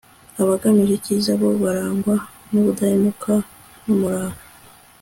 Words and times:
abagamije 0.41 0.93
icyiza 0.95 1.31
bo 1.39 1.47
barangwa 1.63 2.15
n'ubudahemuka 2.51 3.33
n'umurava 3.85 4.41